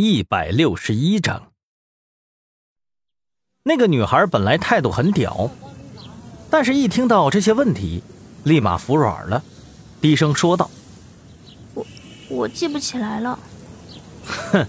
[0.00, 1.50] 一百六十一章。
[3.64, 5.50] 那个女孩本来态度很屌，
[6.48, 8.00] 但是一听到这些问题，
[8.44, 9.42] 立马服软了，
[10.00, 10.70] 低声说道
[11.74, 11.84] ：“我
[12.28, 13.36] 我记不起来了。
[14.52, 14.64] ”“哼，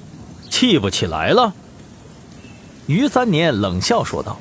[0.50, 1.54] 记不起来了。”
[2.88, 4.36] 于三年冷笑说道：“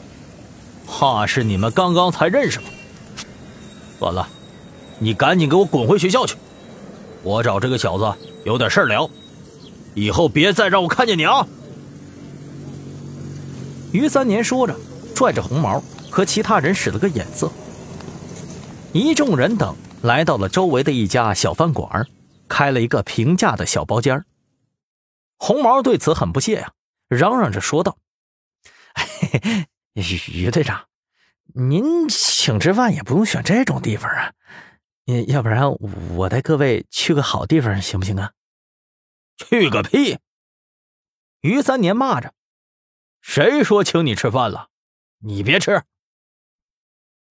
[0.89, 2.64] 怕是你们刚刚才认识吧？
[3.98, 4.27] 完了，
[4.98, 6.34] 你赶紧给我滚回学校去，
[7.23, 8.11] 我找这个小子
[8.46, 9.11] 有点事儿聊。”
[9.95, 11.47] 以后别再让我看见你啊！
[13.92, 14.77] 于三年说着，
[15.15, 17.51] 拽着红毛和其他人使了个眼色。
[18.93, 22.06] 一众人等来到了周围的一家小饭馆，
[22.48, 24.24] 开了一个平价的小包间。
[25.38, 26.73] 红毛对此很不屑呀，
[27.09, 27.96] 嚷嚷着说道
[29.95, 30.84] ：“于 于队长，
[31.55, 34.32] 您请吃饭也不用选这种地方啊，
[35.29, 35.70] 要不然
[36.16, 38.32] 我带各位去个好地方行不行啊？”
[39.38, 40.19] 去个屁！
[41.41, 42.34] 于三年骂着
[43.23, 44.68] ：“谁说请你吃饭了？
[45.21, 45.85] 你别吃！”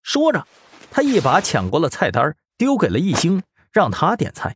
[0.02, 0.48] 说着，
[0.90, 4.56] 他一把抢过了菜单，丢给了易星，让他点菜。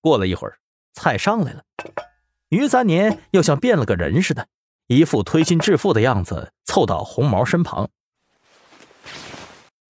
[0.00, 0.58] 过了一会儿，
[0.94, 1.62] 菜上来了，
[2.48, 4.48] 于三年又像变了个人似的，
[4.86, 7.90] 一副推心置腹的样子，凑到红毛身旁：“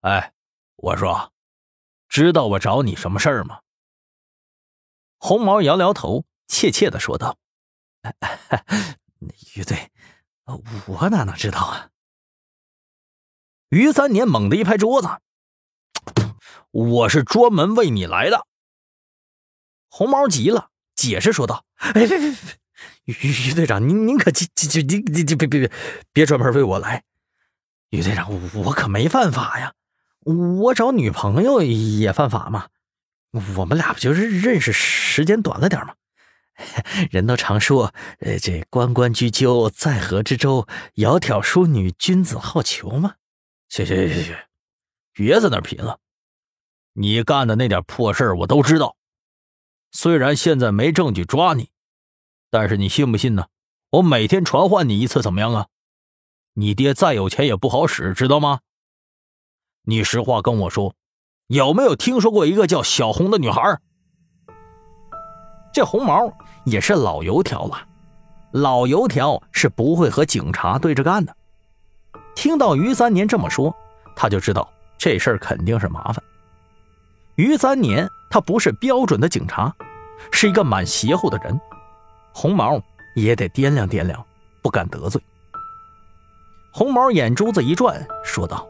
[0.02, 0.32] 哎，
[0.74, 1.32] 我说，
[2.08, 3.60] 知道我找你什么事儿吗？”
[5.22, 7.36] 红毛摇摇头，怯怯的说道
[9.54, 9.90] ：“于队，
[10.86, 11.90] 我哪能知道啊？”
[13.68, 15.08] 于三年猛地一拍桌子
[16.72, 18.46] ：“我是专门为你来的。”
[19.90, 22.34] 红毛急了，解释说道：“哎，别别别，
[23.04, 25.70] 于队长，您您可急急急，您您别别别
[26.14, 27.04] 别专门为我来，
[27.90, 29.74] 于队长，我可没犯法呀，
[30.20, 32.68] 我找女朋友也犯法吗？”
[33.56, 34.72] 我们俩不就是认识
[35.20, 35.94] 时间短了点吗？
[37.12, 43.16] 人都常说，呃，这关关雎鸠，在河之洲，窈窕淑女，君子好逑嘛。
[43.68, 44.34] 行行行行，
[45.12, 45.98] 别在那贫了。
[46.94, 48.96] 你干的那点破事我都知道。
[49.92, 51.68] 虽然现在没证据抓你，
[52.48, 53.48] 但是你信不信呢？
[53.90, 55.66] 我每天传唤你一次，怎么样啊？
[56.54, 58.60] 你爹再有钱也不好使，知道吗？
[59.82, 60.94] 你实话跟我说。
[61.48, 63.80] 有没有听说过一个叫小红的女孩？
[65.72, 66.32] 这红毛
[66.64, 67.78] 也是老油条了，
[68.52, 71.34] 老油条是不会和警察对着干的。
[72.34, 73.74] 听到于三年这么说，
[74.16, 76.22] 他就知道这事儿肯定是麻烦。
[77.36, 79.74] 于三年他不是标准的警察，
[80.32, 81.58] 是一个蛮邪乎的人，
[82.32, 82.80] 红毛
[83.14, 84.24] 也得掂量掂量，
[84.62, 85.20] 不敢得罪。
[86.72, 88.66] 红毛眼珠子一转，说道：“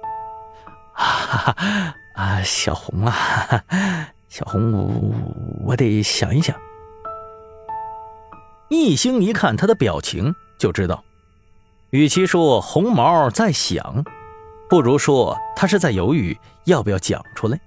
[0.94, 3.64] 哈哈。”啊，小红啊，
[4.28, 6.54] 小红，我我得想一想。
[8.70, 11.04] 一星一看他的表情，就知道，
[11.90, 14.04] 与其说红毛在想，
[14.68, 17.60] 不如说他是在犹豫要不要讲出来。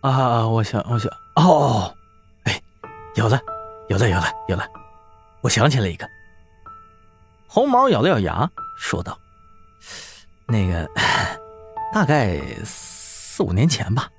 [0.00, 1.94] 啊，我想，我想，哦，
[2.44, 2.62] 哎，
[3.16, 3.38] 有了，
[3.88, 4.64] 有了，有了，有了，
[5.40, 6.08] 我想起来一个。
[7.46, 9.18] 红毛咬了咬牙，说道
[10.46, 10.88] ：“那个，
[11.92, 12.40] 大概。”
[13.34, 14.10] 四五年前吧，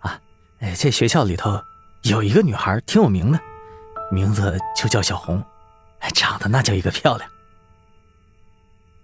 [0.00, 0.20] 啊，
[0.58, 1.62] 哎，这学校里头
[2.02, 3.40] 有一个女孩挺有名的，
[4.10, 5.42] 名字就叫小红，
[6.14, 7.30] 长得那叫一个漂亮。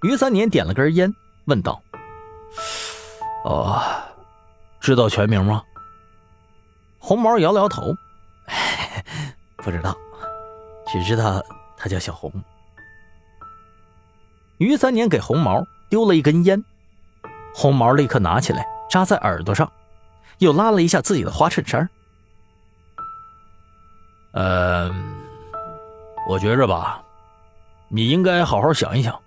[0.02, 1.12] 于三年点了根烟，
[1.46, 1.80] 问道
[3.44, 3.80] ：“哦，
[4.80, 5.62] 知道全名吗？”
[6.98, 7.94] 红毛摇了摇头
[9.58, 9.96] ：“不知道，
[10.86, 11.42] 只知道
[11.76, 12.32] 她叫小红。”
[14.58, 16.64] 于三年给红毛丢了一根烟，
[17.54, 18.66] 红毛立刻拿起来。
[18.88, 19.70] 扎在耳朵上，
[20.38, 21.90] 又拉了一下自己的花衬衫。
[24.36, 24.94] 呃，
[26.28, 27.02] 我觉着吧，
[27.88, 29.18] 你应该好好想一想，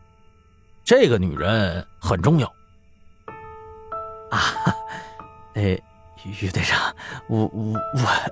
[0.85, 2.47] 这个女人很重要。
[4.29, 4.37] 啊，
[5.55, 5.81] 哎，
[6.23, 6.95] 于队长，
[7.27, 7.73] 我我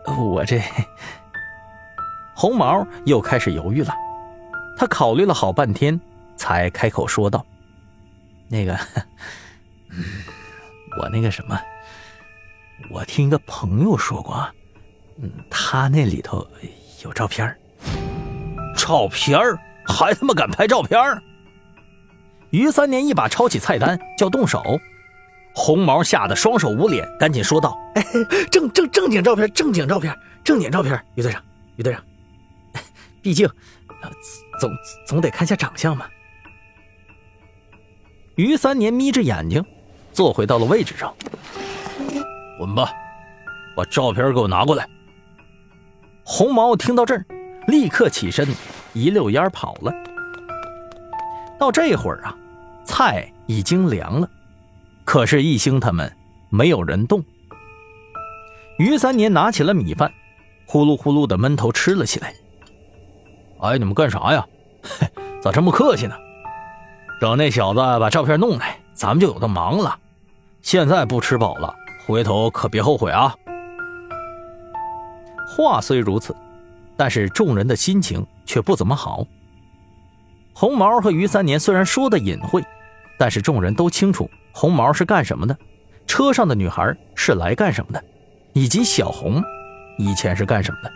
[0.06, 0.62] 我我这……
[2.36, 3.92] 红毛又开始犹豫了，
[4.78, 6.00] 他考虑了好半天，
[6.36, 7.44] 才开口说道
[8.48, 8.78] ：“那个，”
[11.02, 11.60] 我那个什么，
[12.92, 14.48] 我听一个朋友说过，
[15.20, 16.48] 嗯，他那里头
[17.04, 17.56] 有照片
[18.78, 19.40] 照片
[19.86, 21.00] 还他妈敢拍照片
[22.52, 24.62] 于三年一把抄起菜单，叫动手。
[25.54, 28.04] 红毛吓得双手捂脸，赶紧说道：“哎，
[28.52, 31.04] 正正正经照片，正经照片，正经照片。
[31.16, 31.44] 于队长，
[31.76, 32.04] 于队长，
[33.22, 33.50] 毕竟
[34.60, 34.72] 总
[35.08, 36.06] 总得看下长相嘛。”
[38.36, 39.64] 于三年眯着眼睛。
[40.14, 41.14] 坐回到了位置上，
[42.58, 42.92] 滚吧，
[43.76, 44.88] 把照片给我拿过来。
[46.30, 47.26] 红毛听到这儿，
[47.68, 48.46] 立刻起身，
[48.92, 49.94] 一溜烟跑了。
[51.58, 52.36] 到这会儿啊，
[52.84, 54.30] 菜已经凉了，
[55.06, 56.12] 可是一兴他们
[56.50, 57.24] 没有人动。
[58.78, 60.12] 于三年拿起了米饭，
[60.66, 62.34] 呼噜呼噜的闷头吃了起来。
[63.62, 64.46] 哎，你们干啥呀？
[65.42, 66.16] 咋这么客气呢？
[67.22, 69.98] 等那小子把照片弄来，咱们就有的忙了。
[70.62, 71.74] 现在不吃饱了，
[72.06, 73.34] 回头可别后悔啊！
[75.58, 76.36] 话虽如此，
[76.96, 79.26] 但是众人的心情却不怎么好。
[80.54, 82.64] 红毛和于三年虽然说的隐晦，
[83.18, 85.58] 但是众人都清楚红毛是干什么的，
[86.06, 88.06] 车上的女孩是来干什么的，
[88.54, 89.42] 以及小红
[89.98, 90.94] 以前是干什么的。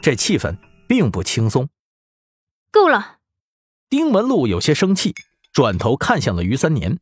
[0.00, 0.56] 这气氛
[0.86, 1.68] 并不轻松。
[2.70, 3.16] 够了！
[3.90, 5.16] 丁文璐有些生气，
[5.52, 7.00] 转头看向了于三年。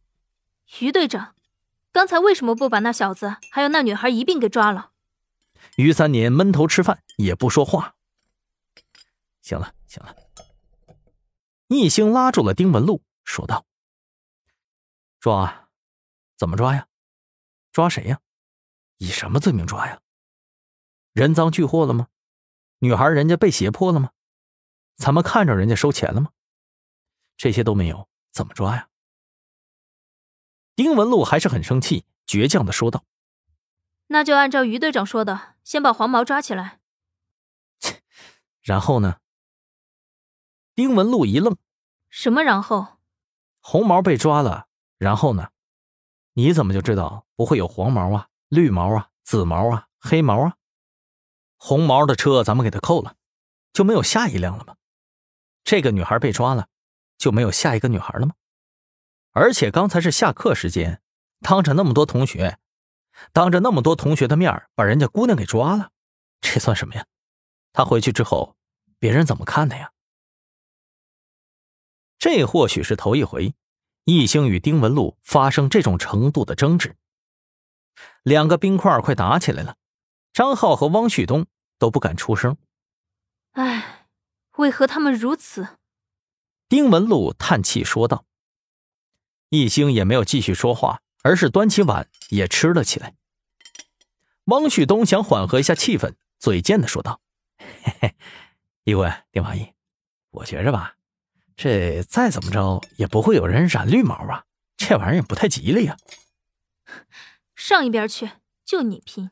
[0.80, 1.34] 于队长，
[1.92, 4.92] 刚才为什么不把那小子还有那女孩一并给抓了？
[5.76, 7.96] 于三年闷头吃饭，也不说话。
[9.42, 10.14] 行了，行了。
[11.68, 13.66] 易兴拉住了丁文璐，说道
[15.18, 15.68] ：“抓？
[16.36, 16.86] 怎么抓呀？
[17.72, 18.20] 抓谁呀？
[18.98, 20.00] 以什么罪名抓呀？
[21.12, 22.08] 人赃俱获了吗？
[22.78, 24.10] 女孩人家被胁迫了吗？
[24.96, 26.30] 咱们看着人家收钱了吗？
[27.36, 28.88] 这些都没有，怎么抓呀？”
[30.76, 33.04] 丁文璐还是很生气，倔强的说道。
[34.08, 36.78] 那就按照于队长说的，先把黄毛抓起来。
[37.80, 38.02] 切，
[38.62, 39.18] 然后呢？
[40.74, 41.56] 丁文璐一愣
[42.08, 42.98] ：“什么然后？
[43.60, 44.68] 红毛被抓了，
[44.98, 45.50] 然后呢？
[46.34, 50.56] 你怎么就知道不会有黄毛啊、绿毛啊、紫毛啊、黑毛啊？
[51.56, 53.16] 红毛的车咱们给他扣了，
[53.72, 54.76] 就没有下一辆了吗？
[55.64, 56.68] 这个女孩被抓了，
[57.18, 58.34] 就没有下一个女孩了吗？
[59.32, 61.02] 而且刚才是下课时间，
[61.40, 62.58] 当着那么多同学。”
[63.32, 65.90] 当着那么多同学的面把人家姑娘给抓了，
[66.40, 67.06] 这算什么呀？
[67.72, 68.56] 他回去之后，
[68.98, 69.92] 别人怎么看他呀？
[72.18, 73.54] 这或许是头一回，
[74.04, 76.96] 易兴与丁文璐发生这种程度的争执。
[78.22, 79.76] 两个冰块快打起来了，
[80.32, 81.46] 张浩和汪旭东
[81.78, 82.56] 都不敢出声。
[83.52, 84.08] 唉，
[84.56, 85.78] 为何他们如此？
[86.68, 88.24] 丁文璐叹气说道。
[89.50, 91.00] 易兴也没有继续说话。
[91.26, 93.16] 而是端起碗也吃了起来。
[94.44, 97.20] 汪旭东想缓和一下气氛，嘴贱的说道
[97.58, 98.14] ：“嘿嘿，
[98.84, 99.72] 一辉、丁法医，
[100.30, 100.94] 我觉着吧，
[101.56, 104.44] 这再怎么着也不会有人染绿毛啊，
[104.76, 105.96] 这玩意儿也不太吉利呀。”
[107.56, 108.30] 上一边去，
[108.64, 109.30] 就你拼！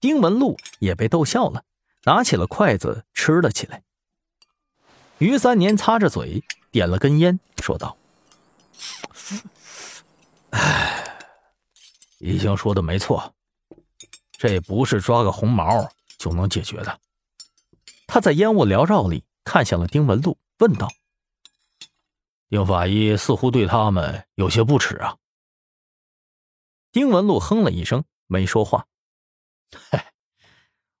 [0.00, 1.62] 丁文璐也被逗笑了，
[2.02, 3.84] 拿起了筷子吃了起来。
[5.18, 6.42] 于三年擦着嘴，
[6.72, 7.96] 点了根烟，说道。
[10.54, 11.18] 唉，
[12.18, 13.34] 已经说的没错，
[14.30, 17.00] 这不是抓个红毛就能解决的。
[18.06, 20.88] 他在烟雾缭绕里看向了丁文璐，问道
[22.48, 25.16] ：“丁法医似乎对他们有些不耻啊。”
[26.92, 28.86] 丁文璐哼了一声，没说话。
[29.90, 30.12] 嗨，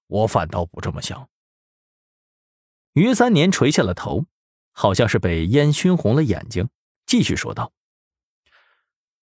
[0.08, 1.28] 我反倒不这么想。
[2.94, 4.24] 于三年垂下了头，
[4.72, 6.68] 好像是被烟熏红了眼睛，
[7.06, 7.72] 继续说道。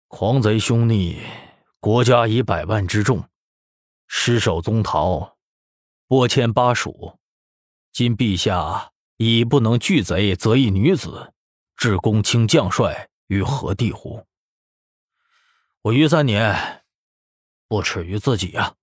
[0.09, 1.21] 狂贼凶逆，
[1.79, 3.23] 国家以百万之众，
[4.07, 5.37] 失守宗逃，
[6.07, 7.19] 拨迁巴蜀。
[7.91, 11.31] 今陛下已不能拒贼，则一女子，
[11.75, 14.25] 置公卿将帅于何地乎？
[15.83, 16.83] 我于三年
[17.67, 18.73] 不耻于自己啊！